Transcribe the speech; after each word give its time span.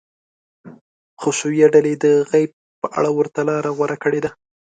حشویه 1.21 1.67
ډلې 1.73 1.93
د 2.03 2.05
غیب 2.31 2.51
په 2.81 2.87
اړه 2.97 3.09
ورته 3.17 3.39
لاره 3.49 3.69
غوره 3.77 3.97
کړې 4.03 4.19
ده. 4.25 4.31